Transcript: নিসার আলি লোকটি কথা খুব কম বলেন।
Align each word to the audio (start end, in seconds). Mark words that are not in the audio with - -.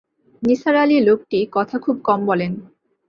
নিসার 0.43 0.75
আলি 0.75 0.97
লোকটি 0.99 1.39
কথা 1.51 1.75
খুব 1.77 1.95
কম 2.03 2.19
বলেন। 2.25 2.51